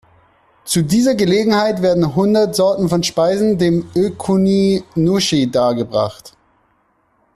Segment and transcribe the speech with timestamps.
[0.65, 6.35] Zu dieser Gelegenheit werden hundert Sorten von Speisen dem Ō-kuni-nushi dargebracht.